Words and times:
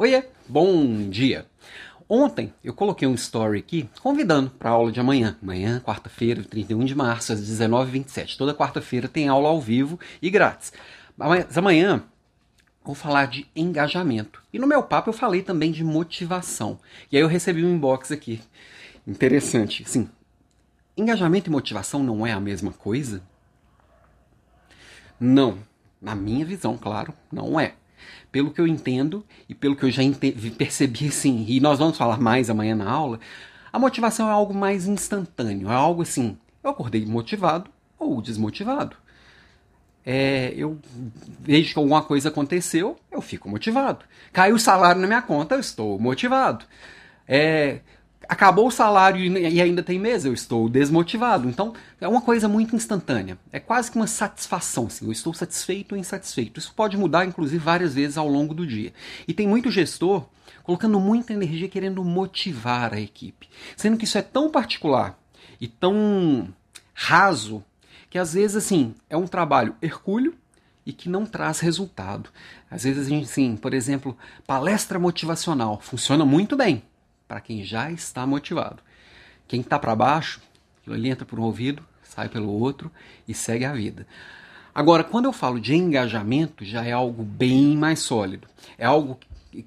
Oiê, 0.00 0.26
bom 0.48 1.10
dia. 1.10 1.44
Ontem 2.08 2.54
eu 2.62 2.72
coloquei 2.72 3.08
um 3.08 3.16
story 3.16 3.58
aqui 3.58 3.90
convidando 4.00 4.48
para 4.48 4.70
a 4.70 4.72
aula 4.72 4.92
de 4.92 5.00
amanhã. 5.00 5.36
Amanhã, 5.42 5.80
quarta-feira, 5.80 6.44
31 6.44 6.84
de 6.84 6.94
março, 6.94 7.32
às 7.32 7.40
19h27. 7.40 8.36
Toda 8.36 8.54
quarta-feira 8.54 9.08
tem 9.08 9.26
aula 9.26 9.48
ao 9.48 9.60
vivo 9.60 9.98
e 10.22 10.30
grátis. 10.30 10.72
Mas 11.16 11.58
amanhã 11.58 12.04
vou 12.84 12.94
falar 12.94 13.26
de 13.26 13.48
engajamento. 13.56 14.40
E 14.52 14.58
no 14.60 14.68
meu 14.68 14.84
papo 14.84 15.08
eu 15.08 15.12
falei 15.12 15.42
também 15.42 15.72
de 15.72 15.82
motivação. 15.82 16.78
E 17.10 17.16
aí 17.16 17.22
eu 17.24 17.26
recebi 17.26 17.64
um 17.64 17.74
inbox 17.74 18.12
aqui. 18.12 18.40
Interessante. 19.04 19.82
Sim, 19.84 20.08
engajamento 20.96 21.50
e 21.50 21.52
motivação 21.52 22.04
não 22.04 22.24
é 22.24 22.30
a 22.30 22.38
mesma 22.38 22.70
coisa? 22.70 23.20
Não. 25.18 25.58
Na 26.00 26.14
minha 26.14 26.46
visão, 26.46 26.78
claro, 26.78 27.12
não 27.32 27.58
é. 27.58 27.74
Pelo 28.30 28.50
que 28.50 28.60
eu 28.60 28.66
entendo 28.66 29.24
e 29.48 29.54
pelo 29.54 29.76
que 29.76 29.84
eu 29.84 29.90
já 29.90 30.02
percebi, 30.56 31.08
assim, 31.08 31.44
e 31.48 31.60
nós 31.60 31.78
vamos 31.78 31.96
falar 31.96 32.20
mais 32.20 32.50
amanhã 32.50 32.74
na 32.74 32.90
aula, 32.90 33.20
a 33.72 33.78
motivação 33.78 34.28
é 34.28 34.32
algo 34.32 34.54
mais 34.54 34.86
instantâneo, 34.86 35.70
é 35.70 35.74
algo 35.74 36.02
assim, 36.02 36.36
eu 36.62 36.70
acordei 36.70 37.04
motivado 37.04 37.70
ou 37.98 38.20
desmotivado. 38.22 38.96
É, 40.04 40.54
eu 40.56 40.78
vejo 41.40 41.74
que 41.74 41.78
alguma 41.78 42.02
coisa 42.02 42.30
aconteceu, 42.30 42.98
eu 43.10 43.20
fico 43.20 43.48
motivado. 43.48 44.04
Caiu 44.32 44.54
o 44.54 44.58
salário 44.58 45.00
na 45.00 45.06
minha 45.06 45.20
conta, 45.20 45.54
eu 45.54 45.60
estou 45.60 45.98
motivado. 45.98 46.64
É, 47.26 47.80
acabou 48.26 48.68
o 48.68 48.70
salário 48.70 49.20
e 49.20 49.60
ainda 49.60 49.82
tem 49.82 49.98
mês, 49.98 50.24
eu 50.24 50.32
estou 50.32 50.68
desmotivado. 50.68 51.48
Então, 51.48 51.74
é 52.00 52.08
uma 52.08 52.20
coisa 52.20 52.48
muito 52.48 52.74
instantânea. 52.74 53.38
É 53.52 53.60
quase 53.60 53.90
que 53.90 53.96
uma 53.96 54.06
satisfação, 54.06 54.86
assim, 54.86 55.06
eu 55.06 55.12
estou 55.12 55.34
satisfeito 55.34 55.92
ou 55.92 55.98
insatisfeito. 55.98 56.58
Isso 56.58 56.72
pode 56.74 56.96
mudar, 56.96 57.24
inclusive, 57.24 57.62
várias 57.62 57.94
vezes 57.94 58.16
ao 58.18 58.28
longo 58.28 58.54
do 58.54 58.66
dia. 58.66 58.92
E 59.26 59.34
tem 59.34 59.46
muito 59.46 59.70
gestor 59.70 60.26
colocando 60.62 61.00
muita 61.00 61.32
energia 61.32 61.68
querendo 61.68 62.04
motivar 62.04 62.92
a 62.92 63.00
equipe. 63.00 63.48
Sendo 63.76 63.96
que 63.96 64.04
isso 64.04 64.18
é 64.18 64.22
tão 64.22 64.50
particular 64.50 65.18
e 65.60 65.66
tão 65.66 66.48
raso 66.92 67.64
que 68.10 68.18
às 68.18 68.34
vezes, 68.34 68.56
assim, 68.56 68.94
é 69.08 69.16
um 69.16 69.26
trabalho 69.26 69.74
hercúleo 69.80 70.34
e 70.84 70.92
que 70.92 71.08
não 71.08 71.24
traz 71.24 71.60
resultado. 71.60 72.30
Às 72.70 72.84
vezes 72.84 73.06
a 73.06 73.08
gente, 73.08 73.24
assim, 73.24 73.56
por 73.56 73.72
exemplo, 73.72 74.16
palestra 74.46 74.98
motivacional 74.98 75.80
funciona 75.80 76.24
muito 76.24 76.56
bem, 76.56 76.82
para 77.28 77.40
quem 77.40 77.62
já 77.62 77.92
está 77.92 78.26
motivado. 78.26 78.82
Quem 79.46 79.60
está 79.60 79.78
para 79.78 79.94
baixo, 79.94 80.40
ele 80.86 81.08
entra 81.08 81.26
por 81.26 81.38
um 81.38 81.42
ouvido, 81.42 81.84
sai 82.02 82.28
pelo 82.28 82.50
outro 82.50 82.90
e 83.28 83.34
segue 83.34 83.66
a 83.66 83.72
vida. 83.74 84.06
Agora, 84.74 85.04
quando 85.04 85.26
eu 85.26 85.32
falo 85.32 85.60
de 85.60 85.74
engajamento, 85.74 86.64
já 86.64 86.84
é 86.84 86.92
algo 86.92 87.22
bem 87.22 87.76
mais 87.76 87.98
sólido. 87.98 88.48
É 88.78 88.86
algo 88.86 89.18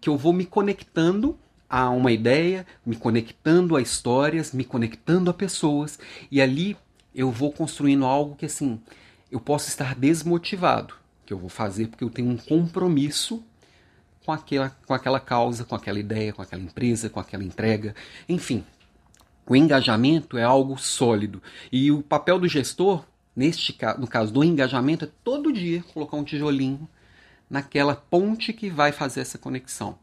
que 0.00 0.08
eu 0.08 0.16
vou 0.16 0.32
me 0.32 0.44
conectando 0.46 1.36
a 1.68 1.90
uma 1.90 2.12
ideia, 2.12 2.66
me 2.84 2.96
conectando 2.96 3.76
a 3.76 3.82
histórias, 3.82 4.52
me 4.52 4.64
conectando 4.64 5.30
a 5.30 5.34
pessoas, 5.34 5.98
e 6.30 6.40
ali 6.40 6.76
eu 7.14 7.30
vou 7.30 7.52
construindo 7.52 8.04
algo 8.04 8.36
que 8.36 8.46
assim, 8.46 8.80
eu 9.30 9.40
posso 9.40 9.68
estar 9.68 9.94
desmotivado, 9.94 10.94
que 11.26 11.32
eu 11.32 11.38
vou 11.38 11.50
fazer 11.50 11.88
porque 11.88 12.04
eu 12.04 12.10
tenho 12.10 12.30
um 12.30 12.36
compromisso 12.36 13.44
com 14.28 14.32
aquela, 14.32 14.76
com 14.84 14.92
aquela 14.92 15.18
causa, 15.18 15.64
com 15.64 15.74
aquela 15.74 15.98
ideia, 15.98 16.34
com 16.34 16.42
aquela 16.42 16.60
empresa, 16.60 17.08
com 17.08 17.18
aquela 17.18 17.42
entrega, 17.42 17.94
enfim. 18.28 18.62
O 19.46 19.56
engajamento 19.56 20.36
é 20.36 20.44
algo 20.44 20.76
sólido. 20.76 21.42
E 21.72 21.90
o 21.90 22.02
papel 22.02 22.38
do 22.38 22.46
gestor, 22.46 23.06
neste 23.34 23.74
no 23.96 24.06
caso 24.06 24.30
do 24.30 24.44
engajamento, 24.44 25.06
é 25.06 25.08
todo 25.24 25.50
dia 25.50 25.82
colocar 25.94 26.18
um 26.18 26.24
tijolinho 26.24 26.86
naquela 27.48 27.96
ponte 27.96 28.52
que 28.52 28.68
vai 28.68 28.92
fazer 28.92 29.22
essa 29.22 29.38
conexão. 29.38 29.98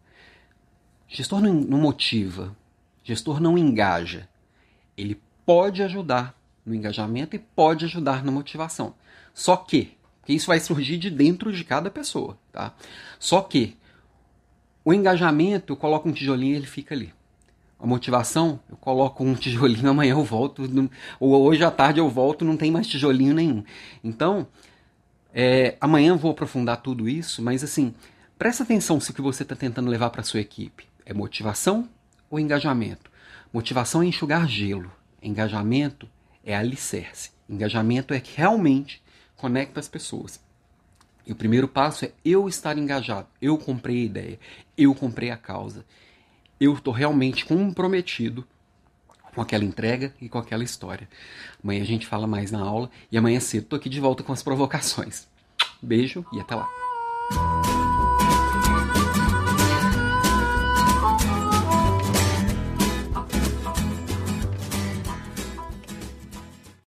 gestor 1.07 1.39
não, 1.39 1.53
não 1.53 1.77
motiva, 1.77 2.57
gestor 3.03 3.39
não 3.39 3.55
engaja. 3.55 4.27
Ele 4.97 5.21
pode 5.45 5.83
ajudar 5.83 6.35
no 6.65 6.73
engajamento 6.73 7.35
e 7.35 7.39
pode 7.39 7.85
ajudar 7.85 8.23
na 8.23 8.31
motivação. 8.31 8.95
Só 9.35 9.55
que, 9.55 9.95
que 10.25 10.33
isso 10.33 10.47
vai 10.47 10.59
surgir 10.59 10.97
de 10.97 11.11
dentro 11.11 11.53
de 11.53 11.63
cada 11.63 11.91
pessoa, 11.91 12.35
tá? 12.51 12.73
Só 13.19 13.41
que 13.41 13.77
o 14.85 14.93
engajamento, 14.93 15.73
eu 15.73 15.77
coloco 15.77 16.07
um 16.07 16.11
tijolinho 16.11 16.53
e 16.53 16.57
ele 16.57 16.67
fica 16.67 16.93
ali. 16.93 17.11
A 17.79 17.87
motivação, 17.87 18.59
eu 18.69 18.77
coloco 18.77 19.23
um 19.23 19.33
tijolinho, 19.35 19.89
amanhã 19.89 20.11
eu 20.11 20.23
volto, 20.23 20.61
ou 21.19 21.43
hoje 21.43 21.63
à 21.63 21.71
tarde 21.71 21.99
eu 21.99 22.07
volto, 22.07 22.45
não 22.45 22.55
tem 22.55 22.69
mais 22.69 22.85
tijolinho 22.85 23.33
nenhum. 23.33 23.63
Então, 24.03 24.47
é, 25.33 25.75
amanhã 25.81 26.09
eu 26.09 26.17
vou 26.17 26.31
aprofundar 26.31 26.81
tudo 26.83 27.09
isso, 27.09 27.41
mas 27.41 27.63
assim, 27.63 27.95
presta 28.37 28.61
atenção 28.61 28.99
se 28.99 29.09
o 29.09 29.13
que 29.13 29.21
você 29.21 29.41
está 29.41 29.55
tentando 29.55 29.89
levar 29.89 30.11
para 30.11 30.21
sua 30.21 30.39
equipe 30.39 30.85
é 31.03 31.13
motivação 31.13 31.89
ou 32.29 32.39
engajamento. 32.39 33.09
Motivação 33.51 34.03
é 34.03 34.05
enxugar 34.05 34.47
gelo, 34.47 34.91
engajamento 35.21 36.07
é 36.43 36.55
alicerce. 36.55 37.31
Engajamento 37.49 38.13
é 38.13 38.19
que 38.19 38.37
realmente 38.37 39.01
conecta 39.35 39.79
as 39.79 39.87
pessoas. 39.87 40.39
E 41.25 41.31
o 41.31 41.35
primeiro 41.35 41.67
passo 41.67 42.05
é 42.05 42.11
eu 42.23 42.47
estar 42.47 42.77
engajado. 42.77 43.27
Eu 43.41 43.57
comprei 43.57 44.01
a 44.01 44.05
ideia, 44.05 44.39
eu 44.77 44.93
comprei 44.93 45.31
a 45.31 45.37
causa. 45.37 45.85
Eu 46.59 46.73
estou 46.73 46.93
realmente 46.93 47.45
comprometido 47.45 48.47
com 49.33 49.41
aquela 49.41 49.65
entrega 49.65 50.13
e 50.21 50.29
com 50.29 50.37
aquela 50.37 50.63
história. 50.63 51.09
Amanhã 51.61 51.81
a 51.81 51.85
gente 51.85 52.07
fala 52.07 52.25
mais 52.25 52.51
na 52.51 52.61
aula 52.61 52.89
e 53.11 53.17
amanhã 53.17 53.39
cedo 53.39 53.63
estou 53.63 53.77
aqui 53.77 53.89
de 53.89 53.99
volta 53.99 54.23
com 54.23 54.31
as 54.31 54.41
provocações. 54.41 55.27
Beijo 55.81 56.25
e 56.31 56.39
até 56.39 56.55
lá. 56.55 56.84